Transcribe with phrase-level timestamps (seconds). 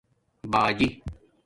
[0.51, 0.89] باجی